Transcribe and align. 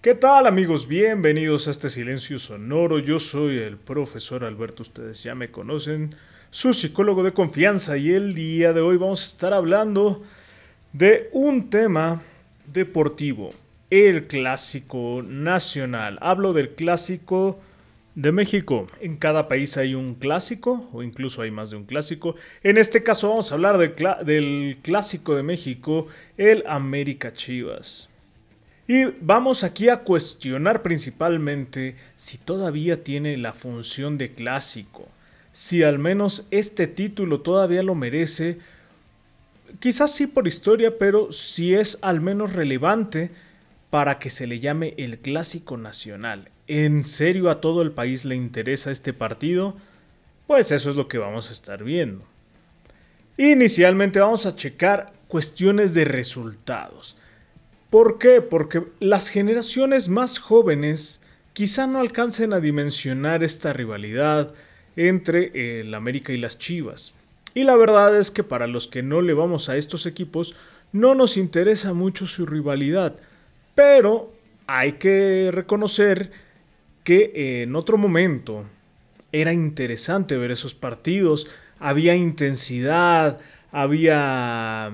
¿Qué 0.00 0.14
tal 0.14 0.46
amigos? 0.46 0.86
Bienvenidos 0.86 1.66
a 1.66 1.72
este 1.72 1.90
silencio 1.90 2.38
sonoro. 2.38 3.00
Yo 3.00 3.18
soy 3.18 3.58
el 3.58 3.76
profesor 3.76 4.44
Alberto, 4.44 4.84
ustedes 4.84 5.24
ya 5.24 5.34
me 5.34 5.50
conocen, 5.50 6.14
su 6.50 6.72
psicólogo 6.72 7.24
de 7.24 7.32
confianza 7.32 7.96
y 7.96 8.12
el 8.12 8.32
día 8.32 8.72
de 8.72 8.80
hoy 8.80 8.96
vamos 8.96 9.24
a 9.24 9.26
estar 9.26 9.52
hablando 9.52 10.22
de 10.92 11.28
un 11.32 11.68
tema 11.68 12.22
deportivo, 12.72 13.50
el 13.90 14.28
clásico 14.28 15.24
nacional. 15.26 16.16
Hablo 16.20 16.52
del 16.52 16.76
clásico 16.76 17.58
de 18.14 18.30
México. 18.30 18.86
En 19.00 19.16
cada 19.16 19.48
país 19.48 19.76
hay 19.76 19.96
un 19.96 20.14
clásico 20.14 20.88
o 20.92 21.02
incluso 21.02 21.42
hay 21.42 21.50
más 21.50 21.70
de 21.70 21.76
un 21.76 21.86
clásico. 21.86 22.36
En 22.62 22.78
este 22.78 23.02
caso 23.02 23.30
vamos 23.30 23.50
a 23.50 23.56
hablar 23.56 23.78
del, 23.78 24.78
clásico 24.80 25.34
de 25.34 25.42
México, 25.42 26.06
el 26.36 26.62
América 26.68 27.32
Chivas. 27.32 28.08
Y 28.88 29.04
vamos 29.20 29.64
aquí 29.64 29.90
a 29.90 29.98
cuestionar 29.98 30.80
principalmente 30.80 31.94
si 32.16 32.38
todavía 32.38 33.04
tiene 33.04 33.36
la 33.36 33.52
función 33.52 34.16
de 34.16 34.32
clásico, 34.32 35.06
si 35.52 35.82
al 35.82 35.98
menos 35.98 36.46
este 36.50 36.86
título 36.86 37.42
todavía 37.42 37.82
lo 37.82 37.94
merece, 37.94 38.58
quizás 39.78 40.14
sí 40.14 40.26
por 40.26 40.48
historia, 40.48 40.96
pero 40.96 41.30
si 41.32 41.74
es 41.74 41.98
al 42.00 42.22
menos 42.22 42.54
relevante 42.54 43.30
para 43.90 44.18
que 44.18 44.30
se 44.30 44.46
le 44.46 44.58
llame 44.58 44.94
el 44.96 45.18
clásico 45.18 45.76
nacional. 45.76 46.48
¿En 46.66 47.04
serio 47.04 47.50
a 47.50 47.60
todo 47.60 47.82
el 47.82 47.92
país 47.92 48.24
le 48.24 48.36
interesa 48.36 48.90
este 48.90 49.12
partido? 49.12 49.76
Pues 50.46 50.72
eso 50.72 50.88
es 50.88 50.96
lo 50.96 51.08
que 51.08 51.18
vamos 51.18 51.50
a 51.50 51.52
estar 51.52 51.84
viendo. 51.84 52.24
Inicialmente 53.36 54.18
vamos 54.18 54.46
a 54.46 54.56
checar 54.56 55.12
cuestiones 55.28 55.92
de 55.92 56.06
resultados. 56.06 57.16
¿Por 57.90 58.18
qué? 58.18 58.42
Porque 58.42 58.82
las 59.00 59.28
generaciones 59.28 60.08
más 60.08 60.38
jóvenes 60.38 61.22
quizá 61.54 61.86
no 61.86 62.00
alcancen 62.00 62.52
a 62.52 62.60
dimensionar 62.60 63.42
esta 63.42 63.72
rivalidad 63.72 64.52
entre 64.96 65.80
el 65.80 65.94
América 65.94 66.32
y 66.32 66.36
las 66.36 66.58
Chivas. 66.58 67.14
Y 67.54 67.64
la 67.64 67.76
verdad 67.76 68.18
es 68.18 68.30
que 68.30 68.44
para 68.44 68.66
los 68.66 68.88
que 68.88 69.02
no 69.02 69.22
le 69.22 69.32
vamos 69.32 69.68
a 69.68 69.76
estos 69.76 70.06
equipos, 70.06 70.54
no 70.92 71.14
nos 71.14 71.36
interesa 71.36 71.94
mucho 71.94 72.26
su 72.26 72.46
rivalidad. 72.46 73.16
Pero 73.74 74.32
hay 74.66 74.92
que 74.92 75.50
reconocer 75.52 76.30
que 77.04 77.62
en 77.62 77.74
otro 77.74 77.96
momento 77.96 78.64
era 79.32 79.52
interesante 79.52 80.36
ver 80.36 80.50
esos 80.50 80.74
partidos, 80.74 81.46
había 81.78 82.14
intensidad, 82.14 83.40
había 83.72 84.92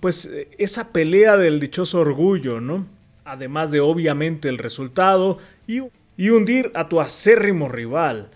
pues 0.00 0.30
esa 0.58 0.92
pelea 0.92 1.36
del 1.36 1.60
dichoso 1.60 2.00
orgullo, 2.00 2.60
¿no? 2.60 2.86
Además 3.24 3.70
de 3.70 3.80
obviamente 3.80 4.48
el 4.48 4.58
resultado 4.58 5.38
y, 5.66 5.80
y 6.16 6.30
hundir 6.30 6.70
a 6.74 6.88
tu 6.88 7.00
acérrimo 7.00 7.68
rival. 7.68 8.30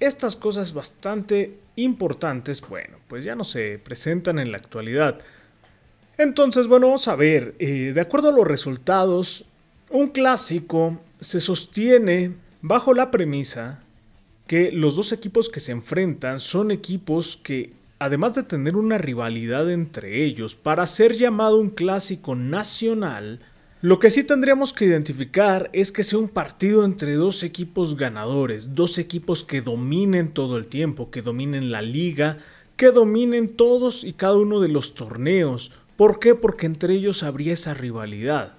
Estas 0.00 0.36
cosas 0.36 0.74
bastante 0.74 1.58
importantes, 1.76 2.60
bueno, 2.60 2.98
pues 3.08 3.24
ya 3.24 3.34
no 3.34 3.44
se 3.44 3.78
presentan 3.78 4.38
en 4.38 4.52
la 4.52 4.58
actualidad. 4.58 5.18
Entonces, 6.18 6.68
bueno, 6.68 6.88
vamos 6.88 7.08
a 7.08 7.16
ver, 7.16 7.54
eh, 7.58 7.92
de 7.94 8.00
acuerdo 8.00 8.28
a 8.28 8.32
los 8.32 8.46
resultados, 8.46 9.44
un 9.90 10.08
clásico 10.08 11.00
se 11.20 11.40
sostiene 11.40 12.32
bajo 12.60 12.94
la 12.94 13.10
premisa 13.10 13.82
que 14.46 14.70
los 14.72 14.96
dos 14.96 15.12
equipos 15.12 15.48
que 15.48 15.60
se 15.60 15.72
enfrentan 15.72 16.40
son 16.40 16.70
equipos 16.70 17.38
que 17.42 17.72
además 18.04 18.34
de 18.34 18.42
tener 18.42 18.76
una 18.76 18.98
rivalidad 18.98 19.70
entre 19.70 20.24
ellos, 20.24 20.54
para 20.54 20.86
ser 20.86 21.14
llamado 21.16 21.58
un 21.58 21.70
clásico 21.70 22.34
nacional, 22.34 23.40
lo 23.80 23.98
que 23.98 24.10
sí 24.10 24.24
tendríamos 24.24 24.72
que 24.72 24.84
identificar 24.84 25.70
es 25.72 25.90
que 25.92 26.04
sea 26.04 26.18
un 26.18 26.28
partido 26.28 26.84
entre 26.84 27.14
dos 27.14 27.42
equipos 27.42 27.96
ganadores, 27.96 28.74
dos 28.74 28.98
equipos 28.98 29.44
que 29.44 29.60
dominen 29.60 30.32
todo 30.32 30.56
el 30.56 30.66
tiempo, 30.66 31.10
que 31.10 31.22
dominen 31.22 31.72
la 31.72 31.82
liga, 31.82 32.38
que 32.76 32.90
dominen 32.90 33.48
todos 33.48 34.04
y 34.04 34.12
cada 34.12 34.36
uno 34.36 34.60
de 34.60 34.68
los 34.68 34.94
torneos. 34.94 35.72
¿Por 35.96 36.18
qué? 36.18 36.34
Porque 36.34 36.66
entre 36.66 36.94
ellos 36.94 37.22
habría 37.22 37.52
esa 37.52 37.74
rivalidad. 37.74 38.54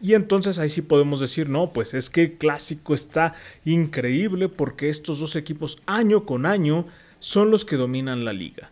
Y 0.00 0.14
entonces 0.14 0.58
ahí 0.58 0.68
sí 0.68 0.82
podemos 0.82 1.20
decir, 1.20 1.48
no, 1.48 1.72
pues 1.72 1.94
es 1.94 2.10
que 2.10 2.22
el 2.22 2.32
clásico 2.34 2.94
está 2.94 3.34
increíble 3.64 4.48
porque 4.48 4.88
estos 4.88 5.20
dos 5.20 5.36
equipos 5.36 5.78
año 5.86 6.24
con 6.24 6.44
año 6.44 6.86
son 7.18 7.50
los 7.50 7.64
que 7.64 7.76
dominan 7.76 8.24
la 8.24 8.32
liga. 8.32 8.70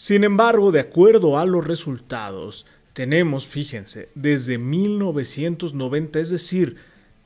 Sin 0.00 0.24
embargo, 0.24 0.72
de 0.72 0.80
acuerdo 0.80 1.38
a 1.38 1.44
los 1.44 1.66
resultados, 1.66 2.64
tenemos, 2.94 3.46
fíjense, 3.46 4.08
desde 4.14 4.56
1990, 4.56 6.20
es 6.20 6.30
decir, 6.30 6.76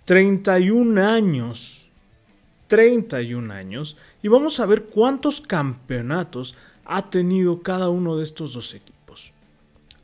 31 0.07 1.01
años, 1.01 1.87
31 2.67 3.55
años, 3.55 3.97
y 4.25 4.27
vamos 4.27 4.59
a 4.59 4.67
ver 4.67 4.87
cuántos 4.87 5.41
campeonatos 5.41 6.57
ha 6.85 7.11
tenido 7.11 7.62
cada 7.62 7.91
uno 7.91 8.17
de 8.17 8.25
estos 8.25 8.55
dos 8.55 8.75
equipos. 8.75 9.33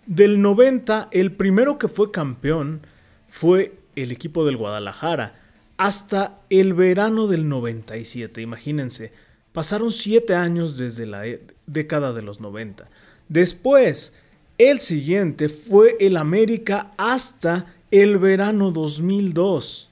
Del 0.06 0.40
90, 0.40 1.08
el 1.10 1.32
primero 1.32 1.76
que 1.76 1.88
fue 1.88 2.12
campeón 2.12 2.82
fue 3.28 3.80
el 3.96 4.12
equipo 4.12 4.44
del 4.44 4.56
Guadalajara, 4.56 5.40
hasta 5.76 6.38
el 6.50 6.74
verano 6.74 7.26
del 7.26 7.48
97, 7.48 8.40
imagínense, 8.40 9.12
Pasaron 9.52 9.90
siete 9.90 10.34
años 10.34 10.76
desde 10.76 11.06
la 11.06 11.26
e, 11.26 11.40
década 11.66 12.12
de 12.12 12.22
los 12.22 12.40
90. 12.40 12.88
Después, 13.28 14.14
el 14.58 14.78
siguiente 14.78 15.48
fue 15.48 15.96
el 16.00 16.16
América 16.16 16.92
hasta 16.96 17.66
el 17.90 18.18
verano 18.18 18.70
2002. 18.70 19.88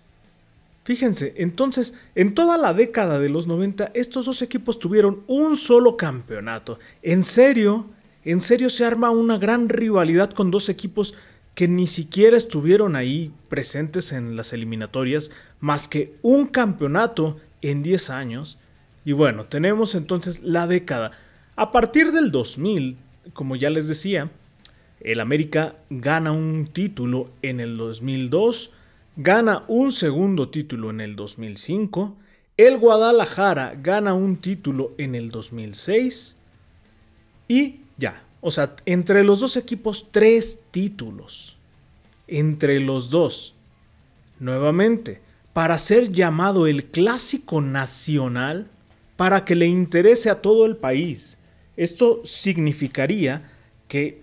Fíjense, 0.84 1.34
entonces, 1.36 1.94
en 2.14 2.34
toda 2.34 2.56
la 2.56 2.72
década 2.72 3.18
de 3.18 3.28
los 3.28 3.46
90, 3.46 3.90
estos 3.94 4.26
dos 4.26 4.40
equipos 4.40 4.78
tuvieron 4.78 5.22
un 5.26 5.56
solo 5.56 5.96
campeonato. 5.96 6.78
En 7.02 7.24
serio, 7.24 7.86
en 8.24 8.40
serio 8.40 8.70
se 8.70 8.84
arma 8.84 9.10
una 9.10 9.38
gran 9.38 9.68
rivalidad 9.68 10.30
con 10.32 10.50
dos 10.50 10.68
equipos 10.68 11.14
que 11.54 11.68
ni 11.68 11.86
siquiera 11.86 12.36
estuvieron 12.36 12.94
ahí 12.94 13.32
presentes 13.48 14.12
en 14.12 14.36
las 14.36 14.52
eliminatorias, 14.52 15.30
más 15.60 15.88
que 15.88 16.14
un 16.22 16.46
campeonato 16.46 17.36
en 17.62 17.82
10 17.82 18.10
años. 18.10 18.58
Y 19.04 19.12
bueno, 19.12 19.46
tenemos 19.46 19.94
entonces 19.94 20.42
la 20.42 20.66
década. 20.66 21.12
A 21.56 21.72
partir 21.72 22.12
del 22.12 22.30
2000, 22.30 22.96
como 23.32 23.56
ya 23.56 23.70
les 23.70 23.88
decía, 23.88 24.30
el 25.00 25.20
América 25.20 25.76
gana 25.90 26.32
un 26.32 26.66
título 26.66 27.30
en 27.42 27.60
el 27.60 27.76
2002, 27.76 28.72
gana 29.16 29.64
un 29.68 29.92
segundo 29.92 30.48
título 30.48 30.90
en 30.90 31.00
el 31.00 31.16
2005, 31.16 32.16
el 32.56 32.78
Guadalajara 32.78 33.74
gana 33.80 34.14
un 34.14 34.36
título 34.36 34.92
en 34.98 35.14
el 35.14 35.30
2006 35.30 36.36
y 37.46 37.80
ya, 37.96 38.24
o 38.40 38.50
sea, 38.50 38.76
entre 38.84 39.24
los 39.24 39.40
dos 39.40 39.56
equipos 39.56 40.08
tres 40.10 40.64
títulos. 40.70 41.56
Entre 42.26 42.78
los 42.80 43.10
dos. 43.10 43.54
Nuevamente, 44.38 45.20
para 45.52 45.78
ser 45.78 46.12
llamado 46.12 46.66
el 46.66 46.84
clásico 46.86 47.60
nacional, 47.60 48.68
para 49.18 49.44
que 49.44 49.56
le 49.56 49.66
interese 49.66 50.30
a 50.30 50.40
todo 50.40 50.64
el 50.64 50.76
país. 50.76 51.40
Esto 51.76 52.20
significaría 52.22 53.50
que, 53.88 54.22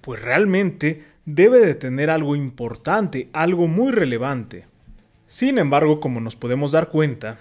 pues 0.00 0.20
realmente, 0.20 1.04
debe 1.24 1.60
de 1.60 1.76
tener 1.76 2.10
algo 2.10 2.34
importante, 2.34 3.28
algo 3.32 3.68
muy 3.68 3.92
relevante. 3.92 4.66
Sin 5.28 5.58
embargo, 5.58 6.00
como 6.00 6.20
nos 6.20 6.34
podemos 6.34 6.72
dar 6.72 6.88
cuenta, 6.88 7.38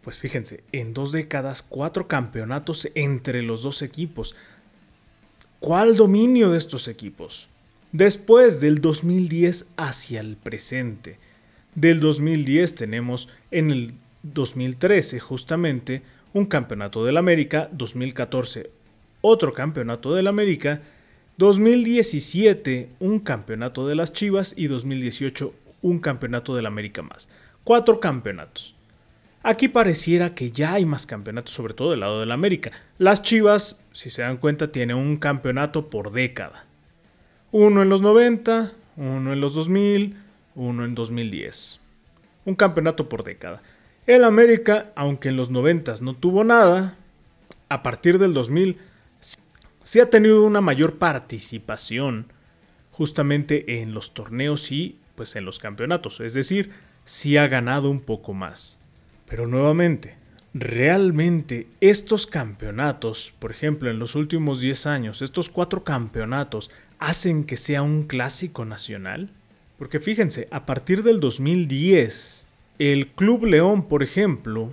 pues 0.00 0.20
fíjense, 0.20 0.62
en 0.70 0.94
dos 0.94 1.10
décadas, 1.10 1.60
cuatro 1.60 2.06
campeonatos 2.06 2.88
entre 2.94 3.42
los 3.42 3.64
dos 3.64 3.82
equipos. 3.82 4.36
¿Cuál 5.58 5.96
dominio 5.96 6.52
de 6.52 6.58
estos 6.58 6.86
equipos? 6.86 7.48
Después 7.90 8.60
del 8.60 8.80
2010 8.80 9.72
hacia 9.76 10.20
el 10.20 10.36
presente. 10.36 11.18
Del 11.74 11.98
2010 11.98 12.76
tenemos 12.76 13.28
en 13.50 13.72
el 13.72 13.94
2013 14.32 15.20
justamente 15.20 16.02
un 16.32 16.46
campeonato 16.46 17.04
del 17.04 17.16
América, 17.16 17.68
2014 17.72 18.70
otro 19.20 19.52
campeonato 19.52 20.14
del 20.14 20.28
América, 20.28 20.82
2017 21.38 22.90
un 23.00 23.18
campeonato 23.20 23.86
de 23.86 23.94
las 23.94 24.12
Chivas 24.12 24.54
y 24.56 24.68
2018 24.68 25.52
un 25.82 25.98
campeonato 25.98 26.54
del 26.54 26.66
América 26.66 27.02
más. 27.02 27.28
Cuatro 27.64 27.98
campeonatos. 28.00 28.74
Aquí 29.42 29.68
pareciera 29.68 30.34
que 30.34 30.50
ya 30.50 30.74
hay 30.74 30.86
más 30.86 31.06
campeonatos, 31.06 31.54
sobre 31.54 31.74
todo 31.74 31.90
del 31.90 32.00
lado 32.00 32.20
del 32.20 32.32
América. 32.32 32.72
Las 32.98 33.22
Chivas, 33.22 33.84
si 33.92 34.10
se 34.10 34.22
dan 34.22 34.38
cuenta, 34.38 34.72
tienen 34.72 34.96
un 34.96 35.16
campeonato 35.16 35.88
por 35.88 36.12
década. 36.12 36.64
Uno 37.52 37.82
en 37.82 37.88
los 37.88 38.02
90, 38.02 38.72
uno 38.96 39.32
en 39.32 39.40
los 39.40 39.54
2000, 39.54 40.16
uno 40.54 40.84
en 40.84 40.94
2010. 40.94 41.80
Un 42.44 42.54
campeonato 42.54 43.08
por 43.08 43.24
década. 43.24 43.62
El 44.06 44.22
América, 44.22 44.92
aunque 44.94 45.30
en 45.30 45.36
los 45.36 45.50
90 45.50 45.94
no 46.00 46.14
tuvo 46.14 46.44
nada, 46.44 46.96
a 47.68 47.82
partir 47.82 48.20
del 48.20 48.34
2000 48.34 48.78
sí 49.82 49.98
ha 49.98 50.10
tenido 50.10 50.44
una 50.44 50.60
mayor 50.60 50.98
participación 50.98 52.26
justamente 52.92 53.82
en 53.82 53.94
los 53.94 54.14
torneos 54.14 54.70
y 54.70 54.96
pues 55.16 55.34
en 55.34 55.44
los 55.44 55.58
campeonatos, 55.58 56.20
es 56.20 56.34
decir, 56.34 56.70
sí 57.04 57.36
ha 57.36 57.48
ganado 57.48 57.90
un 57.90 58.00
poco 58.00 58.32
más. 58.32 58.78
Pero 59.28 59.48
nuevamente, 59.48 60.16
realmente 60.54 61.66
estos 61.80 62.28
campeonatos, 62.28 63.34
por 63.40 63.50
ejemplo, 63.50 63.90
en 63.90 63.98
los 63.98 64.14
últimos 64.14 64.60
10 64.60 64.86
años, 64.86 65.20
estos 65.20 65.48
cuatro 65.48 65.82
campeonatos, 65.82 66.70
hacen 67.00 67.44
que 67.44 67.56
sea 67.56 67.82
un 67.82 68.04
clásico 68.04 68.64
nacional? 68.64 69.30
Porque 69.78 69.98
fíjense, 69.98 70.46
a 70.52 70.64
partir 70.64 71.02
del 71.02 71.18
2010, 71.18 72.45
el 72.78 73.08
Club 73.08 73.44
León, 73.46 73.88
por 73.88 74.02
ejemplo, 74.02 74.72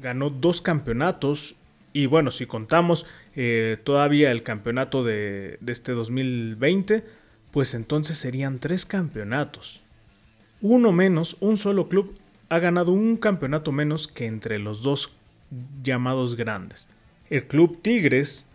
ganó 0.00 0.30
dos 0.30 0.62
campeonatos 0.62 1.56
y 1.92 2.06
bueno, 2.06 2.30
si 2.30 2.46
contamos 2.46 3.06
eh, 3.36 3.78
todavía 3.84 4.30
el 4.30 4.42
campeonato 4.42 5.02
de, 5.02 5.58
de 5.60 5.72
este 5.72 5.92
2020, 5.92 7.04
pues 7.50 7.74
entonces 7.74 8.16
serían 8.16 8.58
tres 8.58 8.86
campeonatos. 8.86 9.80
Uno 10.60 10.92
menos, 10.92 11.36
un 11.40 11.56
solo 11.58 11.88
club 11.88 12.16
ha 12.48 12.58
ganado 12.58 12.92
un 12.92 13.16
campeonato 13.16 13.72
menos 13.72 14.08
que 14.08 14.26
entre 14.26 14.58
los 14.58 14.82
dos 14.82 15.12
llamados 15.82 16.36
grandes. 16.36 16.88
El 17.30 17.46
Club 17.46 17.80
Tigres, 17.82 18.46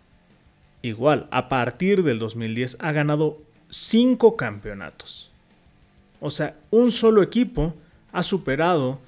igual, 0.82 1.26
a 1.30 1.48
partir 1.48 2.02
del 2.02 2.18
2010 2.18 2.78
ha 2.80 2.92
ganado 2.92 3.38
cinco 3.68 4.36
campeonatos. 4.36 5.30
O 6.20 6.30
sea, 6.30 6.56
un 6.70 6.90
solo 6.90 7.22
equipo 7.22 7.74
ha 8.12 8.22
superado 8.22 9.00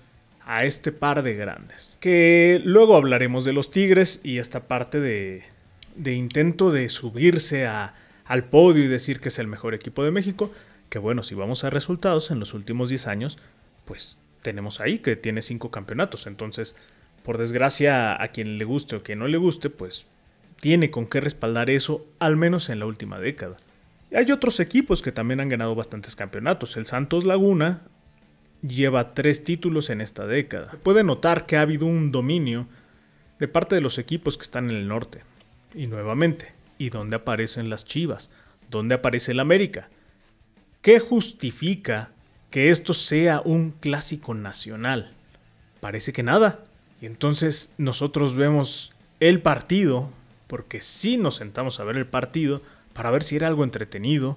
a 0.45 0.65
este 0.65 0.93
par 0.93 1.23
de 1.23 1.35
grandes. 1.35 1.97
Que 2.01 2.61
luego 2.65 2.97
hablaremos 2.97 3.45
de 3.45 3.53
los 3.53 3.71
Tigres 3.71 4.21
y 4.25 4.39
esta 4.39 4.67
parte 4.67 5.01
de, 5.01 5.45
de 5.95 6.15
intento 6.15 6.71
de 6.71 6.89
subirse 6.89 7.67
a, 7.67 7.95
al 8.25 8.45
podio 8.45 8.85
y 8.85 8.89
decir 8.89 9.21
que 9.21 9.29
es 9.29 9.39
el 9.39 9.47
mejor 9.47 9.75
equipo 9.75 10.03
de 10.03 10.11
México. 10.11 10.51
Que 10.89 10.99
bueno, 10.99 11.23
si 11.23 11.35
vamos 11.35 11.65
a 11.65 11.71
resultados 11.71 12.31
en 12.31 12.41
los 12.41 12.55
últimos 12.55 12.89
10 12.89 13.07
años, 13.07 13.39
pues 13.85 14.19
tenemos 14.43 14.81
ahí 14.81 14.99
que 14.99 15.17
tiene 15.17 15.43
5 15.43 15.71
campeonatos. 15.71 16.27
Entonces, 16.27 16.75
por 17.23 17.39
desgracia, 17.39 18.21
a 18.21 18.29
quien 18.29 18.59
le 18.59 18.65
guste 18.65 18.97
o 18.97 19.03
quien 19.03 19.19
no 19.19 19.29
le 19.29 19.37
guste, 19.37 19.71
pues 19.71 20.07
tiene 20.61 20.91
con 20.91 21.07
qué 21.07 21.21
respaldar 21.21 21.71
eso, 21.71 22.07
al 22.19 22.37
menos 22.37 22.69
en 22.69 22.81
la 22.81 22.87
última 22.87 23.19
década. 23.19 23.57
Hay 24.15 24.31
otros 24.33 24.59
equipos 24.59 25.03
que 25.03 25.13
también 25.13 25.41
han 25.41 25.49
ganado 25.49 25.75
bastantes 25.75 26.17
campeonatos. 26.17 26.77
El 26.77 26.87
Santos 26.87 27.25
Laguna 27.25 27.83
lleva 28.63 29.15
tres 29.15 29.45
títulos 29.45 29.91
en 29.91 30.01
esta 30.01 30.27
década. 30.27 30.77
puede 30.83 31.05
notar 31.05 31.47
que 31.47 31.57
ha 31.57 31.63
habido 31.63 31.87
un 31.87 32.13
dominio 32.13 32.67
de 33.39 33.49
parte 33.49 33.75
de 33.75 33.81
los 33.81 33.99
equipos 33.99 34.37
que 34.37 34.43
están 34.43 34.69
en 34.71 34.77
el 34.77 34.89
norte. 34.89 35.23
Y 35.75 35.87
nuevamente, 35.87 36.53
¿y 36.79 36.91
dónde 36.91 37.17
aparecen 37.17 37.71
las 37.71 37.85
Chivas? 37.85 38.31
¿Dónde 38.71 38.95
aparece 38.95 39.33
el 39.33 39.41
América? 39.41 39.89
¿Qué 40.83 40.99
justifica 40.99 42.11
que 42.51 42.71
esto 42.71 42.93
sea 42.93 43.41
un 43.45 43.71
clásico 43.71 44.35
nacional? 44.35 45.13
Parece 45.81 46.13
que 46.13 46.23
nada. 46.23 46.65
Y 47.01 47.07
entonces 47.07 47.73
nosotros 47.79 48.37
vemos 48.37 48.93
el 49.21 49.41
partido, 49.41 50.11
porque 50.47 50.83
sí 50.83 51.17
nos 51.17 51.37
sentamos 51.37 51.81
a 51.81 51.85
ver 51.85 51.97
el 51.97 52.07
partido, 52.07 52.63
para 52.93 53.11
ver 53.11 53.23
si 53.23 53.37
era 53.37 53.47
algo 53.47 53.65
entretenido, 53.65 54.37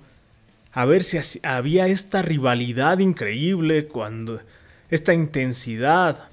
a 0.74 0.86
ver 0.86 1.04
si 1.04 1.20
había 1.44 1.88
esta 1.88 2.24
rivalidad 2.24 2.98
increíble, 2.98 3.88
cuando 3.88 4.40
esta 4.90 5.14
intensidad, 5.14 6.30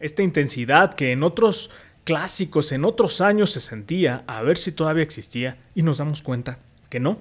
esta 0.00 0.22
intensidad 0.22 0.94
que 0.94 1.12
en 1.12 1.22
otros 1.22 1.70
clásicos, 2.02 2.72
en 2.72 2.84
otros 2.84 3.20
años 3.20 3.50
se 3.50 3.60
sentía, 3.60 4.24
a 4.26 4.42
ver 4.42 4.58
si 4.58 4.72
todavía 4.72 5.04
existía, 5.04 5.58
y 5.76 5.82
nos 5.82 5.98
damos 5.98 6.22
cuenta 6.22 6.58
que 6.90 6.98
no, 6.98 7.20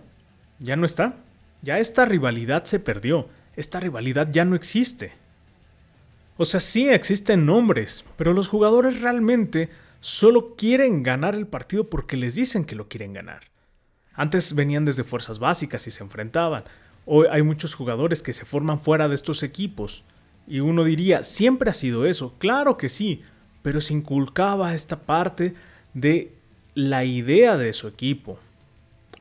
ya 0.57 0.75
no 0.75 0.85
está, 0.87 1.15
ya 1.61 1.77
esta 1.77 2.05
rivalidad 2.05 2.63
se 2.65 2.79
perdió, 2.79 3.29
esta 3.55 3.79
rivalidad 3.79 4.29
ya 4.31 4.43
no 4.43 4.55
existe. 4.55 5.13
O 6.37 6.45
sea, 6.45 6.59
sí 6.59 6.89
existen 6.89 7.45
nombres, 7.45 8.03
pero 8.17 8.33
los 8.33 8.47
jugadores 8.47 8.99
realmente 8.99 9.69
solo 9.99 10.55
quieren 10.55 11.03
ganar 11.03 11.35
el 11.35 11.45
partido 11.45 11.87
porque 11.87 12.17
les 12.17 12.33
dicen 12.33 12.65
que 12.65 12.75
lo 12.75 12.89
quieren 12.89 13.13
ganar. 13.13 13.52
Antes 14.13 14.53
venían 14.55 14.85
desde 14.85 15.03
fuerzas 15.03 15.39
básicas 15.39 15.87
y 15.87 15.91
se 15.91 16.03
enfrentaban. 16.03 16.63
Hoy 17.05 17.27
hay 17.31 17.41
muchos 17.41 17.75
jugadores 17.75 18.23
que 18.23 18.33
se 18.33 18.45
forman 18.45 18.79
fuera 18.79 19.07
de 19.07 19.15
estos 19.15 19.43
equipos. 19.43 20.03
Y 20.47 20.59
uno 20.59 20.83
diría, 20.83 21.23
siempre 21.23 21.69
ha 21.69 21.73
sido 21.73 22.05
eso. 22.05 22.35
Claro 22.37 22.77
que 22.77 22.89
sí, 22.89 23.23
pero 23.61 23.81
se 23.81 23.93
inculcaba 23.93 24.73
esta 24.73 25.01
parte 25.01 25.55
de 25.93 26.33
la 26.75 27.05
idea 27.05 27.57
de 27.57 27.73
su 27.73 27.87
equipo, 27.87 28.39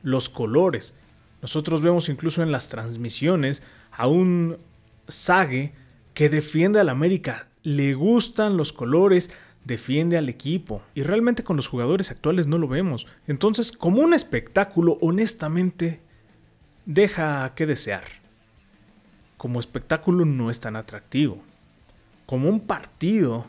los 0.01 0.29
colores. 0.29 0.97
Nosotros 1.41 1.81
vemos 1.81 2.09
incluso 2.09 2.43
en 2.43 2.51
las 2.51 2.69
transmisiones 2.69 3.63
a 3.91 4.07
un 4.07 4.57
Sage 5.07 5.73
que 6.13 6.29
defiende 6.29 6.79
al 6.79 6.89
América. 6.89 7.49
Le 7.63 7.93
gustan 7.93 8.57
los 8.57 8.73
colores, 8.73 9.31
defiende 9.65 10.17
al 10.17 10.29
equipo. 10.29 10.81
Y 10.93 11.03
realmente 11.03 11.43
con 11.43 11.55
los 11.55 11.67
jugadores 11.67 12.11
actuales 12.11 12.47
no 12.47 12.57
lo 12.57 12.67
vemos. 12.67 13.07
Entonces, 13.27 13.71
como 13.71 14.01
un 14.01 14.13
espectáculo, 14.13 14.97
honestamente, 15.01 16.01
deja 16.85 17.53
que 17.55 17.65
desear. 17.65 18.03
Como 19.37 19.59
espectáculo 19.59 20.25
no 20.25 20.49
es 20.49 20.59
tan 20.59 20.75
atractivo. 20.75 21.41
Como 22.25 22.49
un 22.49 22.61
partido 22.61 23.45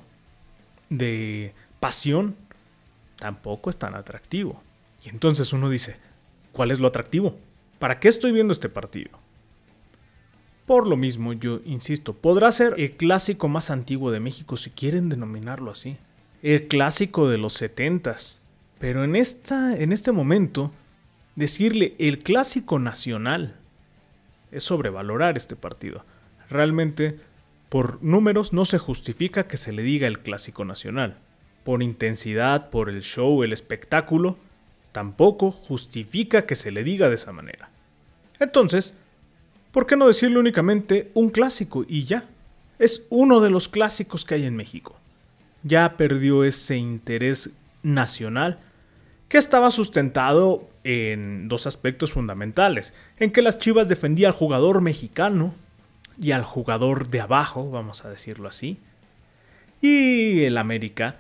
de 0.91 1.55
pasión, 1.81 2.37
tampoco 3.17 3.71
es 3.71 3.77
tan 3.77 3.95
atractivo. 3.95 4.63
Y 5.05 5.09
entonces 5.09 5.53
uno 5.53 5.71
dice, 5.71 5.97
¿cuál 6.53 6.71
es 6.71 6.81
lo 6.81 6.89
atractivo? 6.89 7.37
¿Para 7.79 8.01
qué 8.01 8.09
estoy 8.09 8.33
viendo 8.33 8.53
este 8.53 8.69
partido? 8.69 9.11
Por 10.67 10.87
lo 10.87 10.97
mismo, 10.97 11.35
yo 11.35 11.61
insisto, 11.67 12.15
podrá 12.15 12.51
ser 12.51 12.75
el 12.79 12.93
clásico 12.93 13.49
más 13.49 13.71
antiguo 13.71 14.11
de 14.11 14.21
México 14.21 14.57
si 14.57 14.71
quieren 14.71 15.11
denominarlo 15.11 15.71
así. 15.71 15.99
El 16.43 16.69
clásico 16.69 17.29
de 17.29 17.39
los 17.39 17.53
setentas. 17.53 18.41
Pero 18.79 19.05
en, 19.05 19.15
esta, 19.15 19.77
en 19.77 19.93
este 19.93 20.11
momento, 20.13 20.71
decirle 21.37 21.95
el 21.99 22.19
clásico 22.19 22.79
nacional 22.79 23.57
es 24.53 24.65
sobrevalorar 24.65 25.37
este 25.37 25.57
partido. 25.57 26.05
Realmente, 26.49 27.19
por 27.69 28.03
números 28.03 28.53
no 28.53 28.65
se 28.65 28.79
justifica 28.79 29.47
que 29.47 29.57
se 29.57 29.73
le 29.73 29.83
diga 29.83 30.07
el 30.07 30.21
clásico 30.21 30.65
nacional. 30.65 31.19
Por 31.63 31.83
intensidad, 31.83 32.71
por 32.71 32.89
el 32.89 33.03
show, 33.03 33.43
el 33.43 33.53
espectáculo, 33.53 34.39
tampoco 34.93 35.51
justifica 35.51 36.47
que 36.47 36.57
se 36.57 36.71
le 36.71 36.85
diga 36.85 37.09
de 37.09 37.17
esa 37.17 37.33
manera. 37.33 37.71
Entonces, 38.39 38.97
¿por 39.75 39.89
qué 39.89 39.97
no 39.97 40.07
decirle 40.07 40.39
únicamente 40.39 41.11
un 41.15 41.31
clásico 41.31 41.85
y 41.89 42.05
ya? 42.05 42.23
Es 42.79 43.07
uno 43.11 43.41
de 43.41 43.51
los 43.51 43.69
clásicos 43.69 44.25
que 44.25 44.37
hay 44.37 44.47
en 44.47 44.55
México. 44.55 44.95
Ya 45.65 45.97
perdió 45.97 46.45
ese 46.45 46.77
interés 46.77 47.51
nacional 47.83 48.61
que 49.29 49.37
estaba 49.37 49.73
sustentado 49.73 50.69
en 50.85 51.49
dos 51.49 51.67
aspectos 51.67 52.13
fundamentales, 52.13 52.95
en 53.19 53.33
que 53.33 53.43
las 53.43 53.59
Chivas 53.59 53.89
defendía 53.89 54.29
al 54.29 54.35
jugador 54.35 54.81
mexicano 54.81 55.57
y 56.21 56.31
al 56.31 56.45
jugador 56.45 57.09
de 57.09 57.23
abajo, 57.23 57.69
vamos 57.73 58.05
a 58.05 58.11
decirlo 58.11 58.47
así, 58.47 58.79
y 59.81 60.45
el 60.45 60.57
América, 60.57 61.17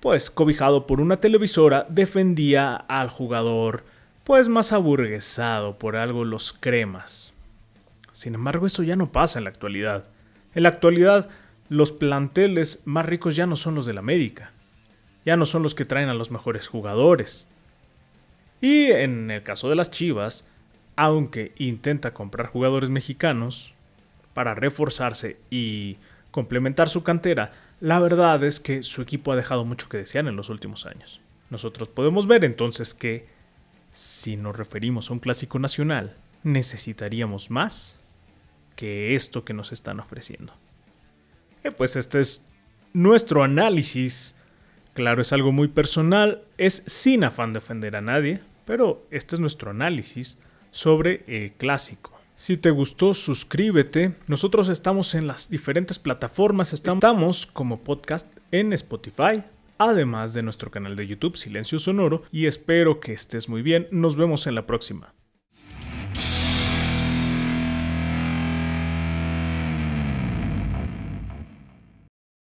pues 0.00 0.30
cobijado 0.30 0.86
por 0.86 1.02
una 1.02 1.20
televisora, 1.20 1.86
defendía 1.90 2.74
al 2.74 3.10
jugador 3.10 3.84
pues 4.24 4.48
más 4.48 4.72
aburguesado 4.72 5.78
por 5.78 5.96
algo 5.96 6.24
los 6.24 6.54
cremas. 6.54 7.34
Sin 8.18 8.34
embargo, 8.34 8.66
eso 8.66 8.82
ya 8.82 8.96
no 8.96 9.12
pasa 9.12 9.38
en 9.38 9.44
la 9.44 9.50
actualidad. 9.50 10.08
En 10.52 10.64
la 10.64 10.70
actualidad, 10.70 11.28
los 11.68 11.92
planteles 11.92 12.82
más 12.84 13.06
ricos 13.06 13.36
ya 13.36 13.46
no 13.46 13.54
son 13.54 13.76
los 13.76 13.86
del 13.86 13.96
América. 13.96 14.50
Ya 15.24 15.36
no 15.36 15.46
son 15.46 15.62
los 15.62 15.76
que 15.76 15.84
traen 15.84 16.08
a 16.08 16.14
los 16.14 16.32
mejores 16.32 16.66
jugadores. 16.66 17.46
Y 18.60 18.86
en 18.86 19.30
el 19.30 19.44
caso 19.44 19.68
de 19.68 19.76
las 19.76 19.92
Chivas, 19.92 20.48
aunque 20.96 21.52
intenta 21.58 22.12
comprar 22.12 22.48
jugadores 22.48 22.90
mexicanos 22.90 23.72
para 24.34 24.56
reforzarse 24.56 25.36
y 25.48 25.98
complementar 26.32 26.88
su 26.88 27.04
cantera, 27.04 27.52
la 27.78 28.00
verdad 28.00 28.42
es 28.42 28.58
que 28.58 28.82
su 28.82 29.00
equipo 29.00 29.30
ha 29.30 29.36
dejado 29.36 29.64
mucho 29.64 29.88
que 29.88 29.98
desear 29.98 30.26
en 30.26 30.34
los 30.34 30.48
últimos 30.48 30.86
años. 30.86 31.20
Nosotros 31.50 31.88
podemos 31.88 32.26
ver 32.26 32.44
entonces 32.44 32.94
que, 32.94 33.28
si 33.92 34.36
nos 34.36 34.56
referimos 34.56 35.08
a 35.08 35.12
un 35.12 35.20
clásico 35.20 35.60
nacional, 35.60 36.16
necesitaríamos 36.42 37.52
más 37.52 38.00
que 38.78 39.16
esto 39.16 39.44
que 39.44 39.54
nos 39.54 39.72
están 39.72 39.98
ofreciendo. 39.98 40.52
Eh, 41.64 41.72
pues 41.72 41.96
este 41.96 42.20
es 42.20 42.46
nuestro 42.92 43.42
análisis. 43.42 44.36
Claro, 44.94 45.20
es 45.20 45.32
algo 45.32 45.50
muy 45.50 45.66
personal, 45.66 46.44
es 46.58 46.84
sin 46.86 47.24
afán 47.24 47.52
de 47.52 47.58
ofender 47.58 47.96
a 47.96 48.00
nadie, 48.00 48.40
pero 48.66 49.04
este 49.10 49.34
es 49.34 49.40
nuestro 49.40 49.72
análisis 49.72 50.38
sobre 50.70 51.24
el 51.26 51.54
clásico. 51.54 52.20
Si 52.36 52.56
te 52.56 52.70
gustó, 52.70 53.14
suscríbete. 53.14 54.14
Nosotros 54.28 54.68
estamos 54.68 55.16
en 55.16 55.26
las 55.26 55.50
diferentes 55.50 55.98
plataformas. 55.98 56.72
Estamos 56.72 57.46
como 57.46 57.80
podcast 57.80 58.28
en 58.52 58.72
Spotify, 58.72 59.42
además 59.76 60.34
de 60.34 60.44
nuestro 60.44 60.70
canal 60.70 60.94
de 60.94 61.08
YouTube 61.08 61.36
Silencio 61.36 61.80
Sonoro. 61.80 62.22
Y 62.30 62.46
espero 62.46 63.00
que 63.00 63.12
estés 63.12 63.48
muy 63.48 63.62
bien. 63.62 63.88
Nos 63.90 64.14
vemos 64.14 64.46
en 64.46 64.54
la 64.54 64.68
próxima. 64.68 65.14